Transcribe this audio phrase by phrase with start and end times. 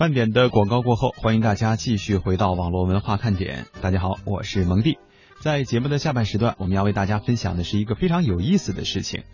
[0.00, 3.66] 半点的广告过后，欢迎大家继续回到网络文化看点。
[3.82, 4.98] 大家好，我是蒙蒂。
[5.42, 9.24] 在节目的下半时段，我们要为大家分享的是一个非常有意思的事情。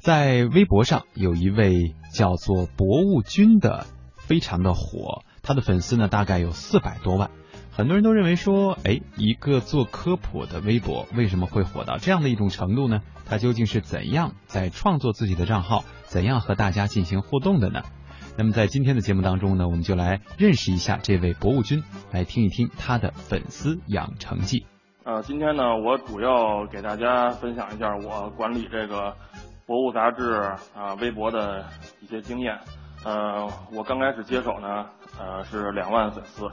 [0.00, 3.86] 在微博上有一位叫做博物君的，
[4.16, 7.30] 非常的火，他的粉丝呢大概有四百多万。
[7.70, 13.02] 很多人都认为说，哎，一个做科普的微博为什么会火到这样的一种程度呢？
[13.24, 17.82] 他究竟是怎样在创作自己的账号，怎样和大家进行互动的呢？
[18.38, 24.64] 那么在今天的节目当中呢，我们就来认识一下这位博物君，来听一听他的粉丝养成记。
[25.02, 29.16] 呃，今天呢，我主要给大家分享一下我管理这个
[29.66, 30.34] 博物杂志
[30.72, 31.64] 啊微博的
[32.00, 32.56] 一些经验。
[33.04, 34.86] 呃，我刚开始接手呢，
[35.18, 36.46] 呃是两万粉丝。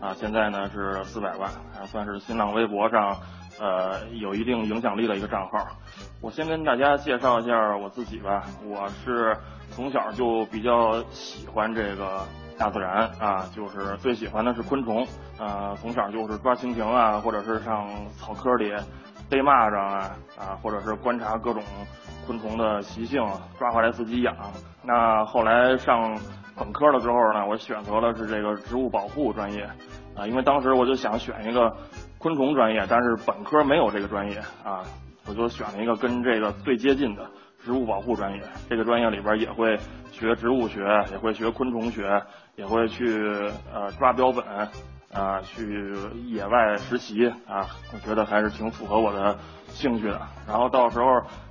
[0.00, 3.18] 啊，现在呢是四百万，还算是新浪微博上
[3.58, 5.66] 呃有一定影响力的一个账号。
[6.20, 9.36] 我先跟大家介绍一下我自己吧，我是
[9.70, 12.26] 从小就比较喜欢这个
[12.58, 15.06] 大自然啊，就是最喜欢的是昆虫
[15.38, 18.70] 啊，从小就是抓蜻蜓啊，或者是上草坑里
[19.28, 21.62] 逮蚂蚱啊啊，或者是观察各种
[22.26, 23.26] 昆虫的习性，
[23.58, 24.36] 抓回来自己养。
[24.84, 26.16] 那后来上
[26.56, 29.68] 本科的时候呢，我选择了是这个植物保护专业。
[30.14, 31.74] 啊，因为当时我就想选一个
[32.22, 34.80] 昆虫专业，但是本科没有这个专业啊，
[35.26, 37.26] 我就选了一个跟这个最接近的
[37.64, 38.40] 植物保护专业。
[38.70, 39.76] 这个专业里边也会
[40.12, 42.22] 学植物学，也会学昆虫学，
[42.54, 44.44] 也会去呃抓标本
[45.12, 45.92] 啊，去
[46.28, 49.36] 野外实习啊，我觉得还是挺符合我的
[49.66, 50.20] 兴趣的。
[50.46, 51.06] 然后到时候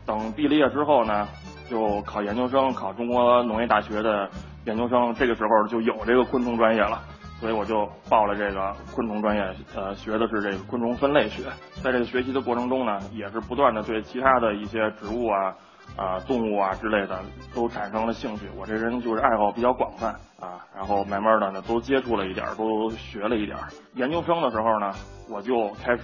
[0.06, 1.28] 等毕了业之后呢，
[1.70, 4.30] 就考研究生，考中国农业大学的
[4.64, 7.04] 研究生，这个时候就有这个昆虫专业了。
[7.42, 11.46] 所以我就报了这个昆虫专业，呃，学的是这个昆虫分类学。
[11.82, 15.56] 在这个学习的过程中呢，也是不断的对其他的一些植物啊、
[15.98, 17.20] 啊动物啊之类的
[17.56, 18.44] 都产生了兴趣。
[18.56, 23.58] 我这人就是爱好比较广泛啊，然后慢慢的呢都接触了一点，都学了一点。
[23.96, 24.94] 研究生的时候呢，
[25.28, 26.04] 我就开始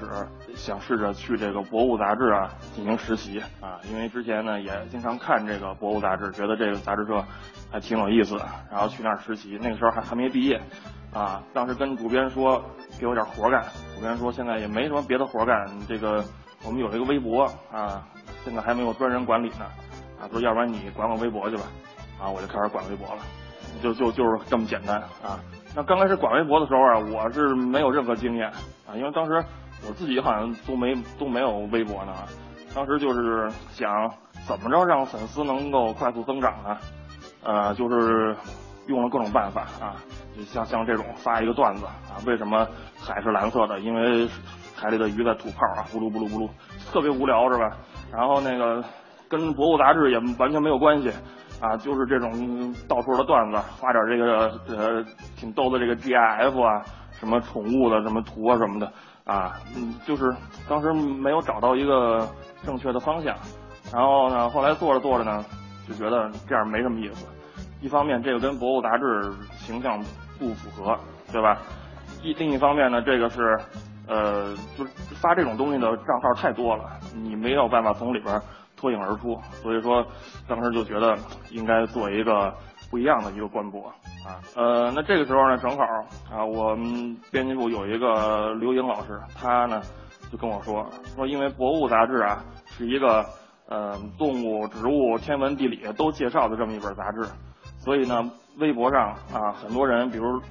[0.55, 7.23] 想试着去这个博物杂志啊进行实习啊，因为之前呢也经常看这个博物杂志，觉得这个杂志社
[7.71, 9.59] 还挺有意思的，然后去那儿实习。
[9.61, 10.59] 那个时候还还没毕业。
[11.17, 12.63] 啊，当时跟主编说
[12.99, 16.23] 给我点活干，主编说现在也没什么别的活干，这个
[16.63, 18.05] 我们有一个微博啊，
[18.45, 19.65] 现在还没有专人管理呢，
[20.21, 21.63] 啊，说要不然你管管微博去吧，
[22.21, 23.21] 啊，我就开始管微博了，
[23.81, 25.39] 就就就是这么简单啊。
[25.75, 28.47] 那刚开始管微博的时候啊，我是没有任何经验
[28.85, 29.43] 啊，因为当时
[29.87, 32.13] 我自己好像都没都没有微博呢，
[32.75, 33.89] 当时就是想
[34.47, 36.77] 怎么着让粉丝能够快速增长呢？
[37.43, 38.35] 呃，就是
[38.87, 39.95] 用了各种办法啊。
[40.45, 42.67] 像像这种发一个段子啊，为什么
[42.99, 43.79] 海是蓝色的？
[43.79, 44.27] 因为
[44.75, 46.49] 海里的鱼在吐泡啊，咕噜咕噜咕噜，
[46.91, 47.75] 特别无聊是吧？
[48.11, 48.83] 然后那个
[49.27, 51.11] 跟博物杂志也完全没有关系
[51.59, 55.03] 啊，就是这种到处的段子，发点这个呃
[55.35, 58.93] 挺逗的这个 GIF 啊，什么宠物的什么图啊什么的
[59.25, 60.31] 啊，嗯，就是
[60.69, 62.29] 当时没有找到一个
[62.63, 63.35] 正确的方向，
[63.91, 65.43] 然后呢，后来做着做着呢，
[65.87, 67.25] 就觉得这样没什么意思。
[67.81, 70.03] 一方面，这个跟博物杂志形象。
[70.39, 70.95] 不符合，
[71.31, 71.57] 对吧？
[72.21, 73.59] 一另一方面呢，这个是，
[74.07, 76.83] 呃，就发这种东西的账号太多了，
[77.15, 78.39] 你没有办法从里边
[78.75, 80.05] 脱颖而出，所以说
[80.47, 81.17] 当时就觉得
[81.49, 82.53] 应该做一个
[82.91, 83.87] 不一样的一个官博
[84.23, 84.37] 啊。
[84.55, 85.83] 呃，那这个时候呢，正好
[86.31, 89.81] 啊，我们编辑部有一个刘颖老师，他呢
[90.31, 93.25] 就跟我说，说因为博物杂志啊是一个
[93.67, 97.25] 呃动物、植物、天文、地理都介绍的这么一本杂志，
[97.79, 98.31] 所以呢。
[98.59, 100.41] 微博上啊，很多人比如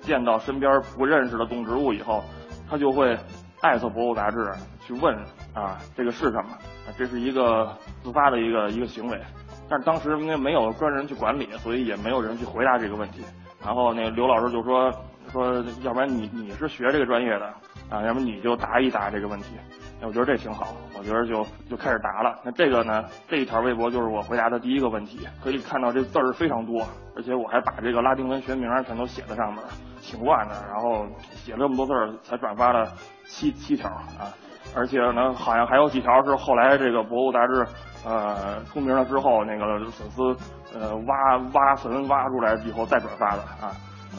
[0.00, 2.22] 见到身边不认识的动植物以后，
[2.70, 3.18] 他就会
[3.60, 4.52] 艾特博物杂志
[4.86, 5.12] 去问
[5.52, 6.50] 啊，这个是什么？
[6.96, 9.20] 这是一个自发的一个一个行为。
[9.68, 13.24] 但是当时因为没有专人去管理，所以也没有人去回答这个问题。
[13.64, 14.88] 然后那个刘老师就说
[15.30, 17.46] 说，要不然你你是学这个专业的
[17.90, 19.56] 啊，要不你就答一答这个问题。
[20.02, 22.38] 我觉得这挺好，我觉得就就开始答了。
[22.44, 25.26] 那这个呢，这一条微博就是我回答的第一个问题。
[25.42, 29.64] 可以看到这字儿非常多，而且我还把这个拉丁文学名全都写在上面，
[30.02, 30.54] 挺乱的。
[30.68, 32.92] 然后写了这么多字儿，才转发了
[33.24, 34.28] 七七条啊。
[34.74, 37.66] 而且呢，好像还有几条是后来这个博物杂志
[38.04, 40.36] 呃出名了之后，那个粉丝
[40.78, 43.72] 呃挖挖坟挖出来以后再转发的啊。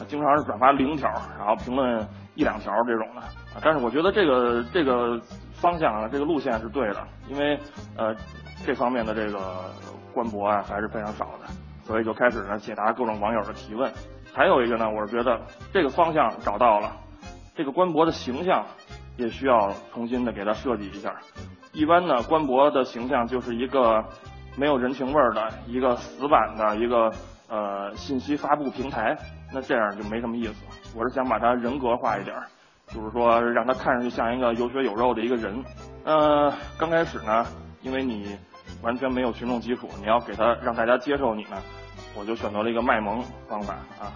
[0.06, 1.08] 经常是转发零条，
[1.38, 3.22] 然后评论一两条这种的。
[3.62, 5.20] 但是我觉得这个这个。
[5.60, 7.58] 方向啊，这个路线是对的，因为
[7.96, 8.14] 呃
[8.64, 9.74] 这方面的这个
[10.14, 11.48] 官博啊还是非常少的，
[11.82, 13.92] 所以就开始呢解答各种网友的提问。
[14.32, 15.40] 还有一个呢，我是觉得
[15.72, 16.92] 这个方向找到了，
[17.56, 18.64] 这个官博的形象
[19.16, 21.12] 也需要重新的给它设计一下。
[21.72, 24.04] 一般呢，官博的形象就是一个
[24.56, 27.10] 没有人情味儿的一个死板的一个
[27.48, 29.16] 呃信息发布平台
[29.52, 30.54] 那这样就没什么意思。
[30.94, 32.36] 我是想把它人格化一点，
[32.88, 35.64] 就是说让他看上去像一个有血有肉的一个人。
[36.04, 37.46] 呃，刚开始呢，
[37.82, 38.36] 因为你
[38.82, 41.56] 完全没有群众基础，你要给他让大家接受你呢，
[42.14, 44.12] 我就选择了一个卖萌方法啊，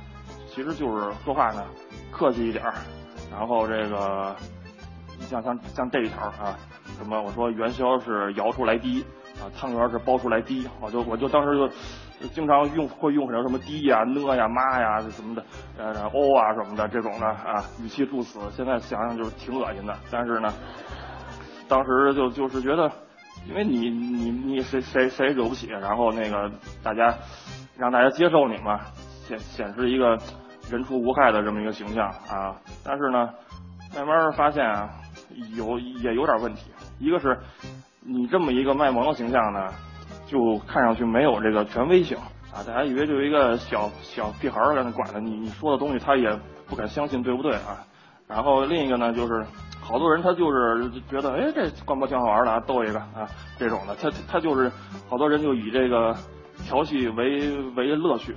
[0.49, 1.65] 其实就是说话呢
[2.11, 2.75] 客气一点儿，
[3.31, 4.37] 然后这个
[5.29, 6.59] 像像像这一条啊，
[6.99, 9.03] 什么我说元宵是摇出来滴
[9.41, 11.75] 啊，汤圆是包出来滴，我就我就当时就。
[12.29, 15.45] 经常用会用成什么滴呀、呢呀、妈呀什么的，
[15.77, 18.39] 呃，哦啊什么的这种的啊，语气助词。
[18.51, 20.53] 现在想想就是挺恶心的，但是呢，
[21.69, 22.91] 当时就就是觉得，
[23.49, 26.51] 因为你你你谁谁谁惹不起，然后那个
[26.83, 27.15] 大家
[27.77, 28.81] 让大家接受你嘛，
[29.27, 30.17] 显显示一个
[30.71, 32.57] 人畜无害的这么一个形象啊。
[32.85, 33.31] 但是呢，
[33.95, 34.89] 慢慢发现啊，
[35.57, 36.71] 有也有点问题。
[36.99, 37.39] 一个是
[38.01, 39.69] 你这么一个卖萌的形象呢。
[40.33, 42.17] 就看上去没有这个权威性
[42.51, 46.35] 啊，大家以为就一个小小屁孩儿在那管着你，你说的东西他也
[46.67, 47.85] 不敢相信对不对啊？
[48.27, 49.45] 然后另一个呢，就是
[49.79, 54.73] 好多人他就是觉得，哎，这官博挺好玩的，逗一个啊，这种的，他他就是
[55.07, 56.17] 好多人就以这个
[56.65, 58.35] 调戏为为乐趣。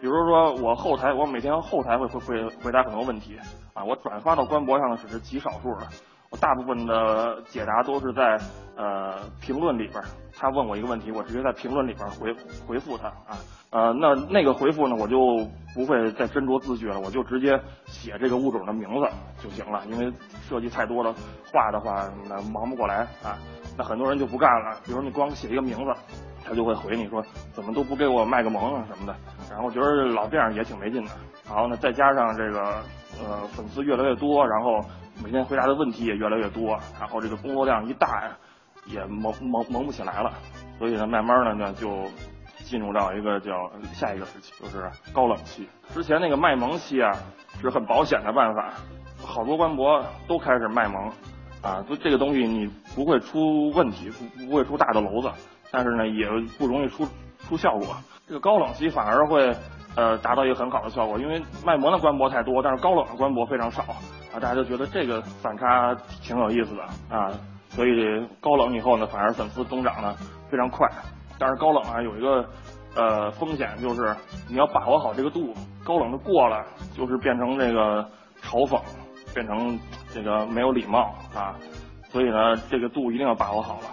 [0.00, 3.36] 比如说我后台，我每天后台会会会回答很多问题
[3.74, 5.88] 啊，我转发到官博上的只是极少数的。
[6.32, 8.40] 我大部分的解答都是在
[8.74, 10.02] 呃评论里边，
[10.34, 12.34] 他问我一个问题，我直接在评论里边回
[12.66, 13.36] 回复他啊，
[13.68, 19.06] 呃那那个回复呢，我就不会再斟酌字句了，我就直接写这个物种的名字
[19.42, 20.10] 就行了，因为
[20.48, 21.14] 设计太多了
[21.52, 23.36] 画的话那忙不过来啊，
[23.76, 25.94] 那很多人就不干了，比如你光写一个名字，
[26.44, 29.14] 他就会回你说怎么都不给我卖个萌啊什么的，
[29.50, 31.10] 然后我觉得老这样也挺没劲的，
[31.48, 32.82] 然后呢再加上这个
[33.20, 34.80] 呃粉丝越来越多，然后。
[35.22, 38.36] 每天回答的问题也越来越多，然后这个工作量一大呀，
[38.86, 40.32] 也萌萌萌不起来了，
[40.78, 42.06] 所以呢，慢慢的呢就
[42.64, 45.68] 进入到一个叫下一个时期，就是高冷期。
[45.92, 47.12] 之前那个卖萌期啊，
[47.60, 48.72] 是很保险的办法，
[49.22, 51.12] 好多官博都开始卖萌，
[51.60, 52.66] 啊，就这个东西你
[52.96, 55.30] 不会出问题，不不会出大的篓子，
[55.72, 56.28] 但是呢也
[56.58, 57.04] 不容易出
[57.40, 57.96] 出效果。
[58.28, 59.52] 这个高冷期反而会
[59.96, 63.82] 呃达到一个很好的效果，因为卖萌的官博太多，但是高冷的官博非常少。
[64.32, 66.82] 啊，大家就觉得这个反差挺有意思的
[67.14, 67.30] 啊，
[67.68, 70.14] 所以高冷以后呢，反而粉丝增长呢
[70.50, 70.88] 非常快。
[71.38, 72.48] 但是高冷啊有一个
[72.94, 74.16] 呃风险，就是
[74.48, 75.52] 你要把握好这个度，
[75.84, 76.64] 高冷的过了
[76.96, 78.02] 就是变成这个
[78.40, 78.80] 嘲讽，
[79.34, 79.78] 变成
[80.14, 81.56] 这个没有礼貌啊。
[82.08, 83.86] 所以呢，这个度一定要把握好了。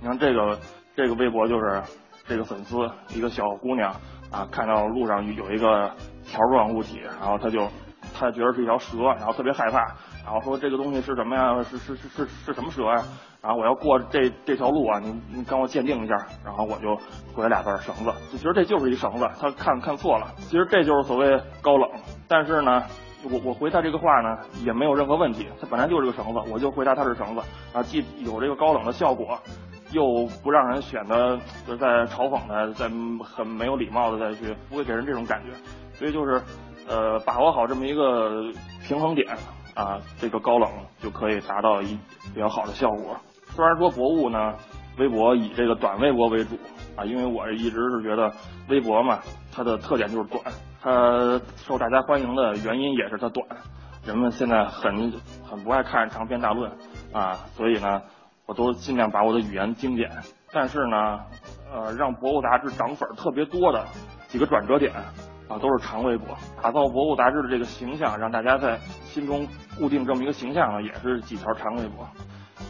[0.00, 0.58] 你看这个
[0.94, 1.82] 这个微博就是
[2.26, 2.76] 这个粉丝
[3.14, 3.94] 一个小姑娘
[4.30, 5.90] 啊，看到路上有一个
[6.24, 7.68] 条状物体，然后她就。
[8.12, 9.78] 她觉得是一条蛇，然后特别害怕，
[10.24, 11.62] 然后说这个东西是什么呀？
[11.62, 13.02] 是是是是是什么蛇呀？
[13.40, 16.14] 然后我要过这这条路啊，你你帮我鉴定一下。
[16.44, 16.98] 然后我就
[17.32, 19.30] 回俩字儿绳子，就觉得这就是一绳子。
[19.40, 21.88] 他看看错了，其实这就是所谓高冷。
[22.28, 22.82] 但是呢，
[23.30, 27.40] 我我回他这个话呢也没有任何问题，他本来就是个绳子，我就回答他是绳子
[27.72, 29.38] 啊，既有这个高冷的效果，
[29.92, 32.90] 又不让人显得就在嘲讽他，在
[33.24, 35.52] 很没有礼貌的再去，不会给人这种感觉。
[35.94, 36.42] 所以就是。
[36.88, 38.42] 呃，把握好这么一个
[38.82, 39.38] 平衡点
[39.72, 40.68] 啊，这个高冷
[41.00, 41.96] 就可以达到一
[42.34, 43.16] 比较好的效果。
[43.50, 44.56] 虽然说博物呢，
[44.98, 46.58] 微博以这个短微博为主
[46.96, 48.32] 啊，因为我一直是觉得
[48.68, 49.20] 微博嘛，
[49.52, 50.42] 它的特点就是短，
[50.82, 53.46] 它受大家欢迎的原因也是它短。
[54.04, 55.12] 人们现在很
[55.48, 56.68] 很不爱看长篇大论
[57.12, 58.02] 啊，所以呢，
[58.46, 60.10] 我都尽量把我的语言精简。
[60.52, 61.20] 但是呢，
[61.72, 63.84] 呃，让博物杂志涨粉特别多的
[64.28, 64.92] 几个转折点。
[65.48, 66.28] 啊，都是长微博，
[66.62, 69.46] 打造博物杂志的这个形象，让大家在心中
[69.78, 72.08] 固定这么一个形象呢，也是几条长微博。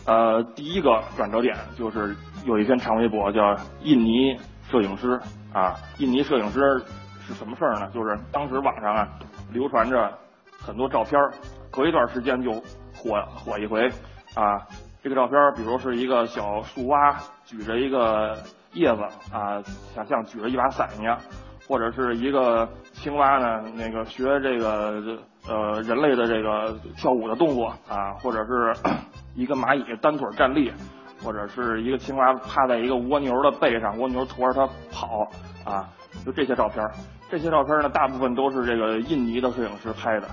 [0.05, 4.37] 呃，第一个转折点就是有一篇长微博叫“印尼
[4.69, 5.21] 摄影师”
[5.55, 6.83] 啊，印尼摄影师
[7.21, 7.89] 是什么事儿呢？
[7.95, 9.09] 就是当时网上啊
[9.53, 10.19] 流传着
[10.59, 11.21] 很多照片，
[11.71, 12.51] 隔一段时间就
[12.97, 13.87] 火火一回
[14.35, 14.59] 啊。
[15.03, 18.39] 这个照片，比如是一个小树蛙举着一个
[18.75, 19.61] 叶子啊，
[19.95, 21.19] 像像举着一把伞一样。
[21.69, 25.17] 或者是一个青蛙呢，那个学这个
[25.49, 28.75] 呃人类的这个跳舞的动作啊，或者是
[29.35, 30.73] 一个蚂蚁单腿站立，
[31.23, 35.31] 或者是一个青蛙趴在一个蜗牛的背上，蜗牛驮着它跑
[35.65, 35.89] 啊，
[36.27, 36.85] 就这些照片。
[37.31, 40.29] 这些照片呢，大部分都是这个印尼的摄影师拍的，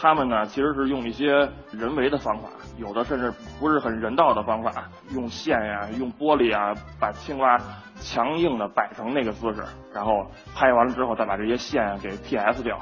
[0.00, 1.26] 他们呢其实是用一些
[1.72, 2.48] 人为的方法。
[2.78, 7.58] 有的甚至不是很人道的方法，用线呀，用玻璃啊，把青蛙
[7.96, 10.24] 强硬的摆成那个姿势，然后
[10.54, 12.78] 拍完了之后再把这些线给 PS 掉，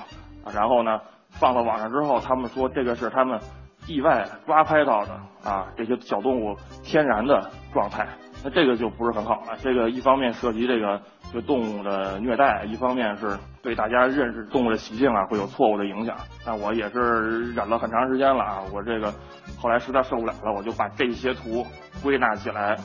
[0.54, 3.40] 然后呢放到网上之后，他们说这个是他们
[3.86, 5.12] 意外抓拍到的
[5.50, 6.54] 啊这些小动物
[6.84, 8.06] 天然的状态，
[8.46, 9.58] 那这个就不是很好了。
[9.60, 16.16] 这个一方面涉及这个对动物的虐待，一方面是对大家认识动物的习性啊会有错误的影响。
[16.46, 19.12] 那我也是忍了很长时间了啊，我这个
[19.58, 21.66] 后来实在受不了了，我就把这些图
[22.04, 22.76] 归纳起来。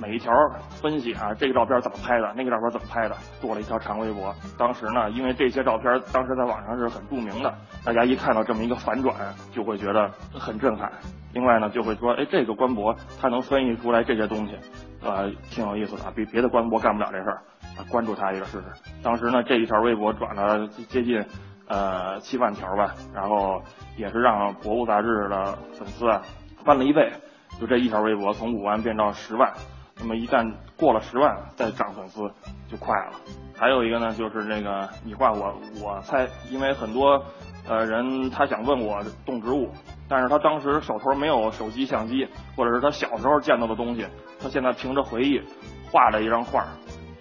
[0.00, 0.32] 每一条
[0.70, 4.34] 分析啊，这个照片怎么拍的，那个照片怎么拍的，做了一条长微博。
[4.56, 7.52] 当时呢，因为这些照片当时在网上是很著名的，
[7.84, 9.14] 大家一看到这么一个反转，
[9.52, 10.92] 就会觉得很震撼。
[11.32, 14.56] 另外呢，就会说，哎，这个官博他能翻译出来这些东西，
[15.02, 17.42] 呃，挺有意思的，比别的官博干不了这事儿，
[17.90, 18.64] 关注他一个试试。
[19.02, 21.24] 当时呢，这一条微博转了接近
[21.66, 23.62] 呃七万条吧，然后
[23.96, 26.22] 也是让博物杂志的粉丝啊
[26.64, 27.12] 翻了一倍，
[27.60, 29.52] 就这一条微博从五万变到十万。
[29.98, 32.20] 那么一旦过了十万，再涨粉丝
[32.68, 33.12] 就快了。
[33.56, 37.20] 还有一个呢，就是那个你画我我猜，因为很多
[37.68, 39.68] 呃人他想问我动植物，
[40.08, 44.06] 但是他当时手头没有手机相机，或者是他小时候见到的东西，
[44.40, 45.42] 他现在凭着回忆
[45.90, 46.64] 画了一张画，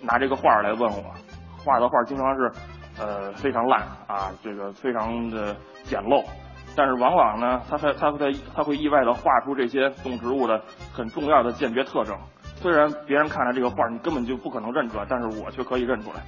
[0.02, 1.04] 拿这个画来问我，
[1.66, 2.52] 画的画经常是
[3.00, 6.24] 呃非常烂啊，这个非常的简陋，
[6.76, 10.62] 但是往往呢，他他他会他会意外的画出这些动植物的
[10.94, 12.16] 很重要的鉴别特征。
[12.60, 16.22] 虽然别人看了这个画，你根本就不可能认出来，但是我却可以认出来。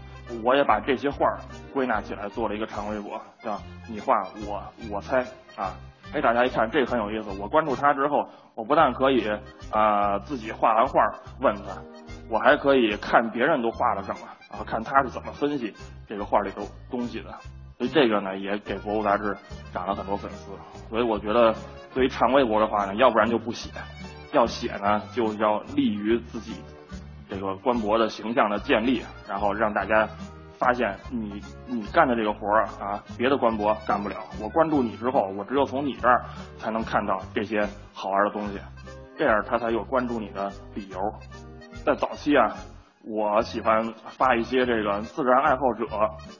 [0.43, 1.25] 我也把这些画
[1.73, 4.13] 归纳起来，做了一个长微博，叫你画
[4.47, 5.21] 我我猜
[5.55, 5.73] 啊。
[6.13, 7.29] 哎，大家一看这个很有意思。
[7.39, 9.27] 我关注他之后，我不但可以
[9.71, 10.99] 啊自己画完画
[11.41, 11.81] 问他，
[12.29, 14.21] 我还可以看别人都画了什么
[14.51, 15.73] 啊，看他是怎么分析
[16.07, 17.29] 这个画里头东西的。
[17.77, 19.35] 所以这个呢，也给博物杂志
[19.73, 20.51] 涨了很多粉丝。
[20.89, 21.55] 所以我觉得，
[21.93, 23.69] 对于长微博的话呢，要不然就不写。
[24.31, 26.53] 要写呢，就要利于自己
[27.29, 30.07] 这个官博的形象的建立，然后让大家
[30.57, 34.17] 发现你你干的这个活儿啊，别的官博干不了。
[34.41, 36.25] 我关注你之后，我只有从你这儿
[36.57, 38.59] 才能看到这些好玩的东西，
[39.17, 40.99] 这样他才有关注你的理由。
[41.85, 42.53] 在早期啊，
[43.03, 45.85] 我喜欢发一些这个自然爱好者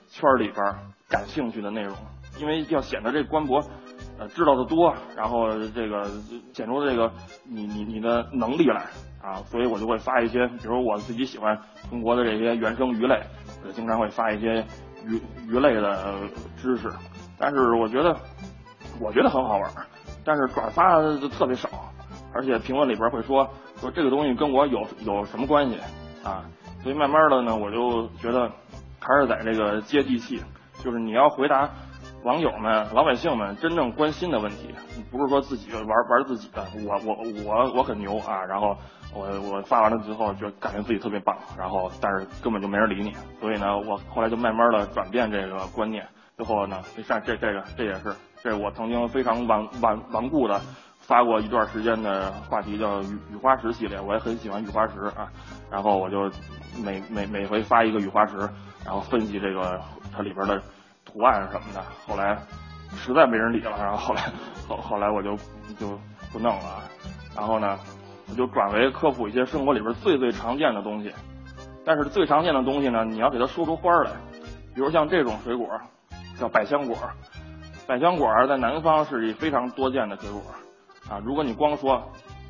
[0.09, 0.75] 圈里边
[1.07, 1.95] 感兴趣的内容，
[2.37, 3.63] 因为要显得这官博。
[4.19, 6.03] 呃，知道的多，然后这个
[6.53, 7.09] 显出这个
[7.45, 8.83] 你你你的能力来
[9.23, 11.57] 啊，所以我就会发一些，比如我自己喜欢
[11.89, 13.17] 中国的这些原生鱼类，
[13.65, 14.65] 我经常会发一些
[15.05, 16.17] 鱼鱼类的
[16.57, 16.91] 知识，
[17.37, 18.13] 但是我觉得
[18.99, 19.71] 我觉得很好玩，
[20.25, 21.69] 但是转发的特别少，
[22.33, 23.49] 而且评论里边会说
[23.79, 25.77] 说这个东西跟我有有什么关系
[26.25, 26.43] 啊，
[26.83, 28.51] 所以慢慢的呢，我就觉得
[28.99, 30.41] 还是在这个接地气，
[30.83, 31.69] 就是你要回答。
[32.23, 34.75] 网友们、老百姓们真正关心的问题，
[35.09, 38.75] 不是说自己玩玩自己的，我我我我很牛啊，然后
[39.13, 50.59] 我我发完了之后就感觉自己特别棒，然后但是根本就没人理你，所以呢，我后来就慢慢的转变这个观念，最后呢，像这这个这也是，这我曾经非常顽顽顽固的
[50.99, 55.31] 发过一段时间的话题叫雨雨花石系列，我也很喜欢雨花石啊，
[55.71, 56.29] 然后我就
[56.83, 58.37] 每每每回发一个雨花石，
[58.85, 59.79] 然后分析这个
[60.13, 60.61] 它里边的。
[61.11, 62.37] 图案什么的，后来
[62.95, 64.23] 实在没人理了，然后后来
[64.67, 65.35] 后后来我就
[65.79, 65.99] 就
[66.31, 66.83] 不弄了，
[67.35, 67.77] 然后呢，
[68.29, 71.13] 我就转为科普一些生活里边最最常见的东西，
[71.85, 74.11] 但是最常见的东西呢，你要给它说出花来，
[74.73, 75.67] 比如像这种水果
[76.37, 76.95] 叫百香果，
[77.87, 80.41] 百香果在南方是一非常多见的水果
[81.09, 82.01] 啊，如果你光说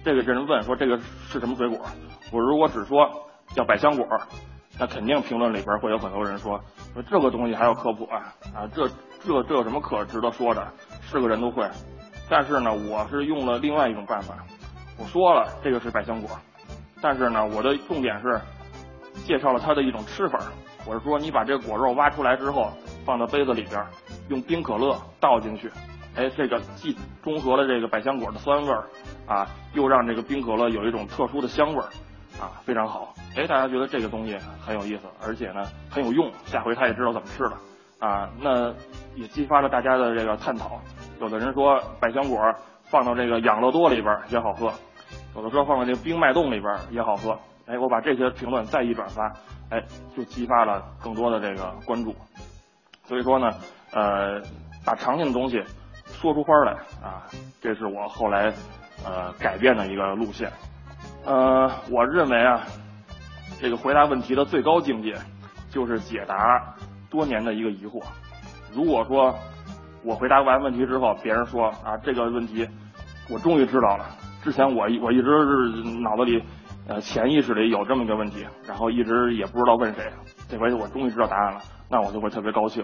[0.04, 1.80] 这个人问说这个是什么水果，
[2.32, 3.10] 我如果只说
[3.56, 4.06] 叫百香果。
[4.80, 6.60] 那肯定评论里边会有很多人说
[6.94, 8.88] 说这个东西还要科普啊啊这
[9.26, 10.66] 这这有什么可值得说的？
[11.02, 11.70] 是个人都会。
[12.30, 14.38] 但是呢，我是用了另外一种办法，
[14.98, 16.30] 我说了这个是百香果，
[17.02, 18.40] 但是呢，我的重点是
[19.26, 20.40] 介绍了它的一种吃法。
[20.86, 22.72] 我是说，你把这果肉挖出来之后，
[23.04, 23.86] 放到杯子里边，
[24.30, 25.70] 用冰可乐倒进去，
[26.16, 28.88] 哎，这个既中和了这个百香果的酸味儿
[29.28, 31.90] 啊，又让这个冰可乐有一种特殊的香味儿
[32.40, 33.14] 啊，非常好。
[33.36, 37.58] 哎，大家觉得这个东西很有意思，而且呢很有用，下回他也知道怎么吃了
[38.00, 38.30] 啊。
[38.40, 38.74] 那
[39.16, 40.80] 也激发了大家的这个探讨。
[41.20, 42.40] 有的人说百香果
[42.86, 44.74] 放到这个养乐多里边也好喝，
[45.36, 47.38] 有的说放到这个冰脉冻里边也好喝。
[47.68, 49.32] 哎，我把这些评论再一转发，
[49.70, 49.84] 哎，
[50.16, 52.16] 就激发了更多的这个关注。
[53.06, 53.50] 所以说呢，
[53.92, 54.42] 呃，
[54.86, 55.62] 把常见的东西
[56.06, 56.72] 说出花来
[57.04, 57.28] 啊，
[57.62, 58.52] 这是我后来
[59.06, 60.52] 呃改变的一个路线。
[61.26, 62.66] 呃，我认为啊。
[63.62, 65.14] 这个回答问题的最高境界，
[65.70, 66.74] 就是解答
[67.10, 68.02] 多年的一个疑惑。
[68.74, 69.36] 如果说
[70.02, 72.66] 我回答完问题之后，别人说啊这个问题
[73.30, 74.06] 我终于知道了，
[74.42, 76.42] 之前我我一直是脑子里
[76.88, 80.10] 呃潜意识里有这么一个问题，然后一直也不知道问谁，
[80.48, 81.60] 这回我终于知道答案了，
[81.90, 82.82] 那我就会特别高兴，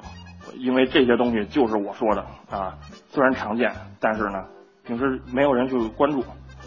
[0.58, 2.77] 因为这些东西就是我说的啊，
[3.08, 4.44] 虽然常见，但是呢
[4.84, 6.22] 平时没有人去关注，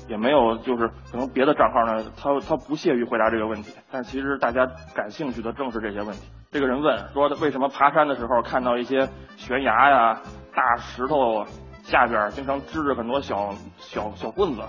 [0.08, 6.28] 也没有就是可能别的账号呢，他他不屑于回答这个问题，但其实大家感兴趣的正是这些问题。
[6.50, 10.20] 这个人问说，为什么爬山的时候看到一些悬崖呀、
[10.54, 11.44] 大石头
[11.82, 14.62] 下边经常支着很多小小小棍子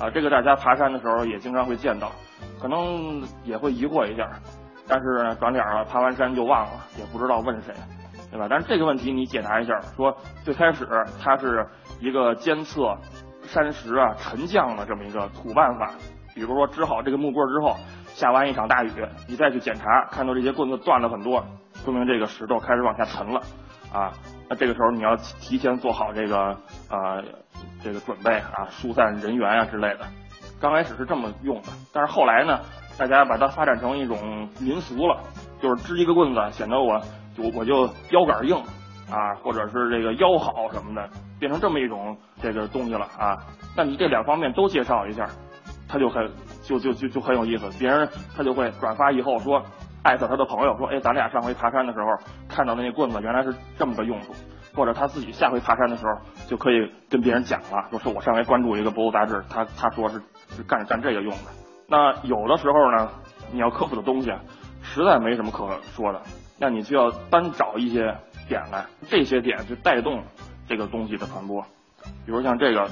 [0.00, 0.10] 啊？
[0.12, 2.10] 这个大家爬山的时候也经常会见到，
[2.60, 4.28] 可能也会疑惑一下，
[4.88, 7.72] 但是转脸了，爬完山就忘了，也不知道问谁，
[8.32, 8.48] 对吧？
[8.50, 10.84] 但是这个问题你解答一下，说最开始
[11.22, 11.64] 它是
[12.00, 12.98] 一个监测。
[13.46, 15.92] 山石啊沉降的这么一个土办法，
[16.34, 17.76] 比如说支好这个木棍之后，
[18.14, 18.90] 下完一场大雨，
[19.28, 21.44] 你再去检查，看到这些棍子断了很多，
[21.84, 23.40] 说明这个石头开始往下沉了
[23.92, 24.12] 啊。
[24.48, 26.56] 那这个时候你要提前做好这个
[26.88, 27.22] 啊
[27.82, 30.06] 这个准备啊，疏散人员啊之类的。
[30.60, 32.60] 刚开始是这么用的，但是后来呢，
[32.96, 35.20] 大家把它发展成一种民俗了，
[35.60, 37.00] 就是支一个棍子显得我
[37.36, 38.62] 我我就腰杆硬。
[39.12, 43.38] 啊，或者是这个腰好什么的，变成这么一种这个东西了啊。
[43.76, 45.28] 那你这两方面都介绍一下，
[45.88, 46.30] 他就很
[46.62, 47.70] 就就就就很有意思。
[47.78, 49.62] 别人他就会转发以后说，
[50.02, 52.06] 艾特他的朋友说，哎，咱俩上回爬山的时候
[52.48, 54.32] 看到那棍子原来是这么个用处。
[54.74, 61.50] 或者他自己下回爬山的时候就可以跟别人讲了，说是我上回关注一个博物杂志，他他说是是干干这个用的。
[61.86, 63.10] 那有的时候呢，
[63.52, 64.32] 你要科普的东西
[64.80, 66.22] 实在没什么可说的，
[66.62, 68.16] 那你就要单找一些。
[68.48, 70.22] 点来，这些点去带动
[70.68, 71.62] 这个东西的传播。
[72.26, 72.90] 比如像这个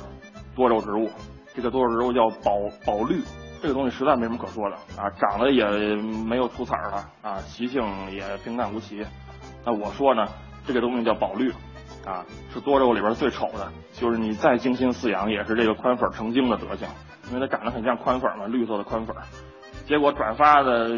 [0.55, 1.11] 多肉植物，
[1.55, 2.53] 这个多肉植物叫宝
[2.87, 3.21] 宝绿，
[3.61, 5.67] 这个东西实在没什么可说的啊，长得也
[6.25, 9.05] 没有出彩儿的啊，习性也平淡无奇。
[9.65, 10.27] 那我说呢，
[10.65, 11.53] 这个东西叫宝绿
[12.07, 12.25] 啊，
[12.55, 16.89] 是多肉里边最丑的，就是你再精心饲养，也是这个宽粉成精的德行，
[17.29, 19.15] 因为它长得很像宽粉嘛，绿色的宽粉。
[19.87, 20.89] 结果转发的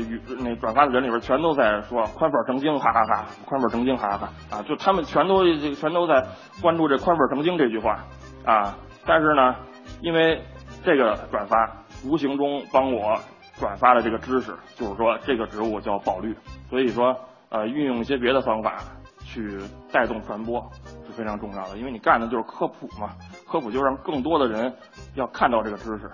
[0.40, 3.26] 那转发的人里边全都在说宽粉成精，哈哈哈！
[3.46, 4.32] 宽粉成精，哈哈哈！
[4.50, 6.26] 啊，就他们全都全都在
[6.60, 8.04] 关注这宽粉成精这句话
[8.44, 8.76] 啊。
[9.06, 9.56] 但是呢，
[10.02, 10.42] 因为
[10.84, 11.56] 这个转发
[12.04, 13.18] 无形中帮我
[13.58, 16.36] 转发了这个知识，就是说这个植物叫宝绿，
[16.68, 17.16] 所以说
[17.48, 18.76] 呃运用一些别的方法
[19.24, 19.58] 去
[19.90, 20.60] 带动传播
[21.06, 23.10] 是非常重要的，因为你干的就是科普嘛，
[23.48, 24.72] 科普就让更多的人
[25.14, 26.10] 要看到这个知识。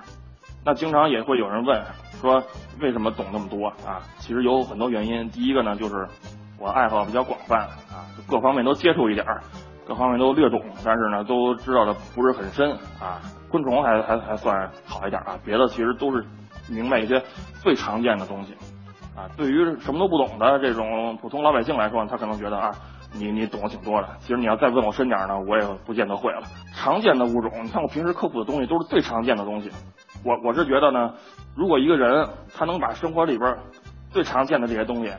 [0.64, 1.83] 那经常也会有人问
[2.20, 2.42] 说，
[2.81, 4.02] 为什么懂那么多啊？
[4.18, 5.28] 其实有很多原因。
[5.31, 6.07] 第一个呢，就是
[6.59, 9.42] 我爱好比较广泛啊，各方面都接触一点儿，
[9.87, 13.20] 各方面都略懂，但是呢，都知道的不是很深啊。
[13.50, 16.24] 昆虫还还还算好一点啊，别的其实都是
[16.68, 17.22] 明白一些
[17.62, 18.52] 最常见的东西
[19.16, 19.24] 啊。
[19.37, 22.70] 对于什么都不懂的这种普通老百姓来说，他可能觉得啊，
[23.14, 24.09] 你你懂得挺多的。
[24.20, 26.42] 其实你要再问我深点呢，我也不见得会了。
[26.74, 29.70] 常见的物种，你看我平时科普的东西都是最常见的东西。
[30.24, 31.14] 我我是觉得呢，
[31.54, 33.57] 如果一个人他能把生活里边
[34.11, 35.12] 最常见的这些东西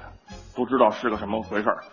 [0.56, 1.84] 都知道是个什么回事儿，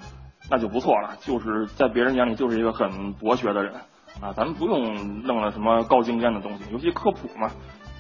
[0.51, 1.16] 那就不错了。
[1.21, 3.75] 就是在别人眼里就是一个很博学的人
[4.21, 4.33] 啊。
[4.35, 7.51] 咱们不用弄了什么高精尖的东西，尤其科普嘛，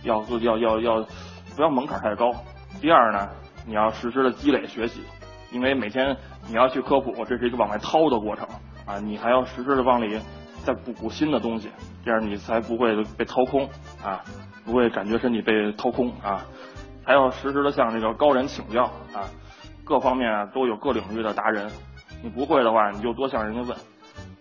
[0.02, 1.06] 要要要要
[1.54, 2.32] 不要门槛太高。
[2.80, 3.28] 第二呢，
[3.66, 5.02] 你要实时的积累学习，
[5.52, 6.16] 因为每天
[6.48, 8.46] 你要去科普，这是一个往外掏的过程
[8.86, 8.98] 啊。
[8.98, 10.20] 你还要实时的往里
[10.64, 11.70] 再补补新的东西，
[12.04, 13.68] 这样你才不会被掏空
[14.02, 14.22] 啊。
[14.66, 16.44] 不会感觉身体被掏空啊，
[17.04, 18.82] 还要时时的向这个高人请教
[19.14, 19.30] 啊，
[19.84, 21.70] 各方面都有各领域的达人，
[22.20, 23.78] 你不会的话你就多向人家问，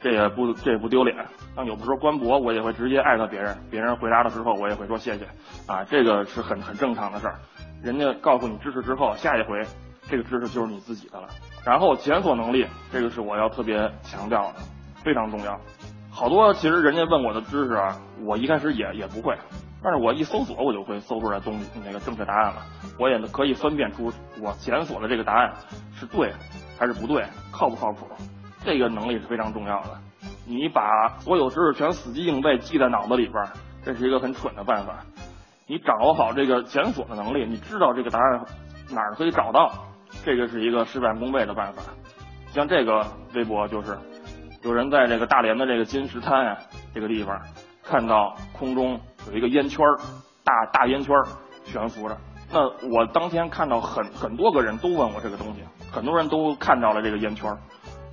[0.01, 1.15] 这也不这也不丢脸。
[1.55, 5.25] 像有的时候官博我也会直接艾特别人，别人回答的时候我也会说谢谢
[5.67, 7.35] 啊，这个是很很正常的事儿。
[7.83, 9.61] 人家告诉你知识之后，下一回
[10.09, 11.27] 这个知识就是你自己的了。
[11.63, 14.55] 然后检索能力，这个是我要特别强调的，
[15.03, 15.59] 非常重要。
[16.09, 19.35] 好多其实人家问我的知识啊，我一开始也也不会。
[19.85, 22.65] 但是我一搜索，我就会搜出来东西那个正确答案了。
[22.97, 25.53] 我也可以分辨出我检索的这个答案
[25.93, 26.33] 是对
[26.75, 28.07] 还是不对，靠不靠谱。
[28.63, 29.91] 这个能力是非常重要的。
[30.47, 33.45] 你把所有知识全死记硬背记在脑子里边，
[33.83, 35.05] 这是一个很蠢的办法。
[35.67, 38.43] 你掌握好这个检索的能力，你知道这个答案
[38.89, 39.71] 哪儿可以找到，
[40.23, 41.83] 这个是一个事半功倍的办法。
[42.49, 43.95] 像这个微博就是，
[44.63, 46.57] 有人在这个大连的这个金石滩啊
[46.91, 47.39] 这个地方
[47.83, 48.99] 看到空中。
[49.27, 49.97] 有一个烟圈儿，
[50.43, 51.27] 大大烟圈儿
[51.65, 52.17] 悬浮着。
[52.51, 55.61] 那我当天看到很很多个人都问我这个东西，
[55.91, 57.57] 很多人都看到了这个烟圈儿。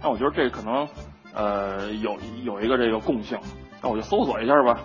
[0.02, 0.88] 那我觉得这可能
[1.34, 3.38] 呃有有一个这个共性。
[3.82, 4.78] 那我就搜索一下吧，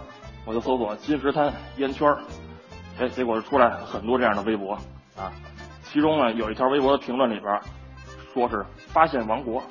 [0.45, 2.17] 我就搜索金石滩烟圈儿，
[2.99, 4.73] 哎，结果出来很多这样的微博
[5.15, 5.31] 啊。
[5.83, 7.61] 其中呢有一条微博的评论里边
[8.33, 9.63] 说是发现王国，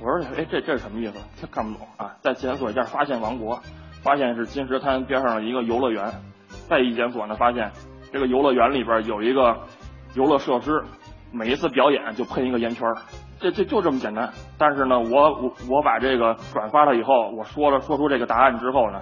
[0.00, 1.06] 我说哎这这是什么意
[1.40, 1.46] 思？
[1.48, 2.16] 看不懂啊。
[2.22, 3.60] 再检索一下发现王国。
[4.02, 6.12] 发现是金石滩边上的一个游乐园，
[6.68, 7.70] 再一检索呢，发现
[8.12, 9.56] 这个游乐园里边有一个
[10.14, 10.82] 游乐设施，
[11.32, 12.86] 每一次表演就喷一个烟圈
[13.40, 14.32] 这这就这么简单。
[14.58, 19.00] 但是呢，我我我把这个转发了以后，我说了说出这个答案之后呢，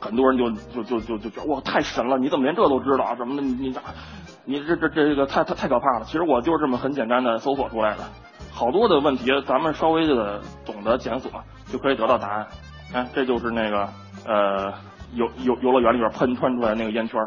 [0.00, 3.42] 很多人就就就就就觉得哇太神了，你怎么连这都知道什么的？
[3.42, 3.74] 你你
[4.44, 6.04] 你这这这个太太太可怕了。
[6.04, 8.04] 其实我就是这么很简单的搜索出来的，
[8.52, 11.30] 好多的问题咱们稍微的懂得检索
[11.66, 12.46] 就可以得到答案。
[12.92, 13.88] 看，这就是那个
[14.26, 14.72] 呃
[15.14, 17.20] 游游游乐园里边喷穿出来那个烟圈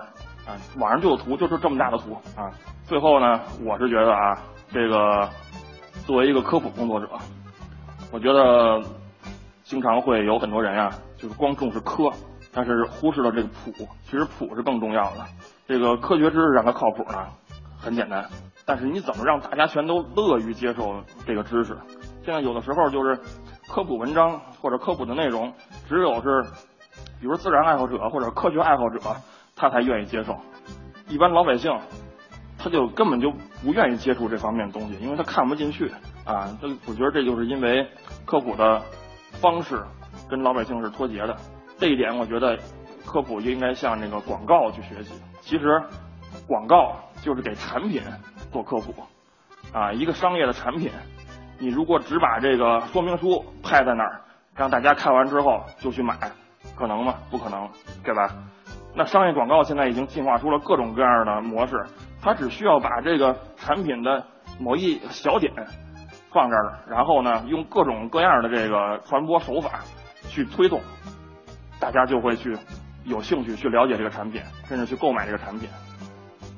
[0.45, 2.50] 啊，网上就有图，就是这么大的图啊。
[2.86, 4.38] 最后呢，我是觉得啊，
[4.72, 5.30] 这个
[6.06, 7.08] 作为一个科普工作者，
[8.12, 8.82] 我觉得
[9.63, 12.12] 经常会有很多人啊，就是光重视科。
[12.52, 15.24] 但是忽视了这个谱，其实谱是更重要的。
[15.67, 17.28] 这个科学知识让它靠谱呢，
[17.78, 18.28] 很简单。
[18.65, 20.95] 但是你怎么让大家全都乐于接受
[21.28, 21.78] 这个知识？
[22.26, 23.19] 现在有的时候就是
[23.69, 25.53] 科普文章或者科普的内容，
[25.88, 26.43] 只有是，
[27.21, 28.99] 比如自然爱好者或者科学爱好者，
[29.55, 30.36] 他才愿意接受。
[31.08, 31.71] 一般老百姓，
[32.58, 33.32] 他就根本就
[33.63, 35.91] 不愿意接触这方面东西，因为他看不进去
[36.25, 36.58] 啊。
[36.60, 37.88] 这我觉得这就是因为
[38.25, 38.82] 科普的
[39.39, 39.82] 方式
[40.27, 41.38] 跟老百姓是脱节的。
[41.77, 42.58] 这一点，我觉得
[43.05, 45.13] 科普就应该向那个广告去学习。
[45.41, 45.82] 其实，
[46.47, 48.01] 广告就是给产品
[48.51, 48.93] 做科普
[49.71, 49.93] 啊。
[49.93, 50.91] 一个商业的产品，
[51.60, 54.22] 你如果只把这个说明书拍在那儿，
[54.56, 56.17] 让大家看完之后就去买，
[56.76, 57.15] 可能吗？
[57.30, 57.69] 不可能，
[58.04, 58.34] 对吧？
[58.95, 61.76] 那商业广告现在已经进化出了各种各样的模式，
[62.22, 64.26] 它只需要把这个产品的
[64.60, 65.54] 某一小点
[66.32, 69.82] 放这儿，然后呢，用各种各样的这个传播手法
[70.30, 70.82] 去推动。
[71.80, 72.58] 大家就会去
[73.06, 75.69] 有兴趣去了解这个产品，甚至去购买这个产品。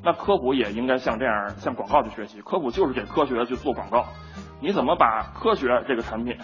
[0.03, 4.05] 那科普也应该像这样向广告去学习，科普就是给科学去做广告。
[4.61, 6.37] 你怎么把科学这个产品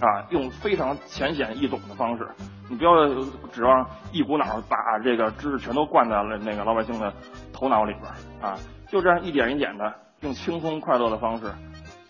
[0.00, 2.26] 啊，用非常浅显易懂的方式，
[2.68, 3.06] 你不要
[3.52, 7.12] 指望一股脑儿把这个知识全都灌在了那个老百姓的
[7.52, 11.52] 头脑里边儿啊，就这样一点一点的用轻松快乐的方式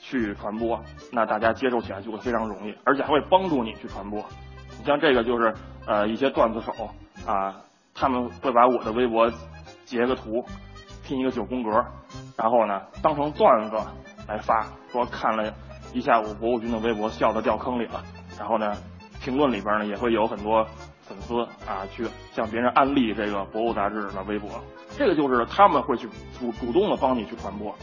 [0.00, 0.81] 去传播，
[1.12, 4.24] 那大家接受起来就会非常容易，而且还会帮助你去传播。
[4.78, 5.54] 你像这个就是
[5.87, 6.72] 呃一些段子手
[7.26, 7.57] 啊，
[7.94, 9.31] 他们会把我的微博
[9.85, 10.44] 截个图，
[11.04, 11.70] 拼一个九宫格，
[12.37, 13.76] 然后呢当成段子
[14.28, 15.52] 来发，说看了
[15.92, 18.04] 一下午博物君的微博，笑得掉坑里了。
[18.38, 18.72] 然后呢
[19.20, 20.64] 评论里边呢也会有很多
[21.00, 24.50] 粉丝啊去向别人安利这个博物杂志的微博，
[24.96, 27.74] 这个就是他们会去主主动的帮你去传播，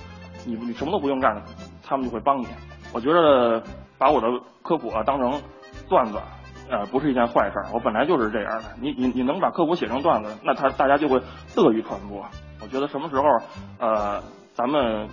[0.45, 1.41] 你你什么都不用干，
[1.83, 2.47] 他们就会帮你。
[2.93, 3.61] 我觉得
[3.97, 4.27] 把我的
[4.61, 5.41] 科普啊当成
[5.89, 6.21] 段子。
[6.67, 7.63] 呃，不是一件坏事。
[7.71, 8.63] 我本来就是这样的。
[8.81, 11.21] 你你你能把科普写成段子，那他大家就会
[11.55, 12.25] 乐于传播。
[12.59, 13.23] 我觉得什么时候，
[13.77, 14.19] 呃，
[14.55, 15.07] 咱们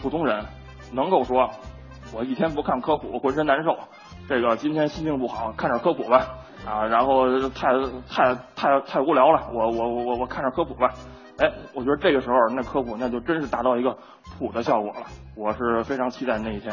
[0.00, 0.46] 普通人
[0.92, 1.50] 能够说，
[2.12, 3.76] 我一天不看科普浑身难受，
[4.28, 6.26] 这个今天心情不好，看点科普吧，
[6.66, 7.72] 啊，然后太
[8.08, 10.92] 太太太无聊了，我我我我看点科普吧。
[11.38, 13.96] 哎，我觉得这个时候那科普那就真是达到一个
[14.38, 15.06] 普的效果了。
[15.34, 16.72] 我是非常期待那一天。